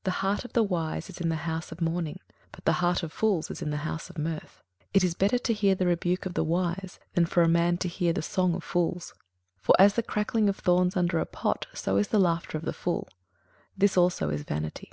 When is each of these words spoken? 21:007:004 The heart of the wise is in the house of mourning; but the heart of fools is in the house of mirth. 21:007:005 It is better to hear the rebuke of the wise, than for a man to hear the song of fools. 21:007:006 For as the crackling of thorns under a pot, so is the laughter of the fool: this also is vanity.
21:007:004 0.00 0.02
The 0.04 0.10
heart 0.10 0.44
of 0.44 0.52
the 0.54 0.62
wise 0.64 1.08
is 1.08 1.20
in 1.20 1.28
the 1.28 1.36
house 1.36 1.70
of 1.70 1.80
mourning; 1.80 2.18
but 2.50 2.64
the 2.64 2.72
heart 2.82 3.04
of 3.04 3.12
fools 3.12 3.48
is 3.48 3.62
in 3.62 3.70
the 3.70 3.76
house 3.86 4.10
of 4.10 4.18
mirth. 4.18 4.60
21:007:005 4.86 4.88
It 4.94 5.04
is 5.04 5.14
better 5.14 5.38
to 5.38 5.52
hear 5.54 5.74
the 5.76 5.86
rebuke 5.86 6.26
of 6.26 6.34
the 6.34 6.42
wise, 6.42 6.98
than 7.14 7.26
for 7.26 7.44
a 7.44 7.48
man 7.48 7.78
to 7.78 7.86
hear 7.88 8.12
the 8.12 8.22
song 8.22 8.56
of 8.56 8.64
fools. 8.64 9.14
21:007:006 9.60 9.64
For 9.66 9.76
as 9.78 9.94
the 9.94 10.02
crackling 10.02 10.48
of 10.48 10.56
thorns 10.56 10.96
under 10.96 11.20
a 11.20 11.26
pot, 11.26 11.66
so 11.74 11.96
is 11.96 12.08
the 12.08 12.18
laughter 12.18 12.58
of 12.58 12.64
the 12.64 12.72
fool: 12.72 13.06
this 13.78 13.96
also 13.96 14.30
is 14.30 14.42
vanity. 14.42 14.90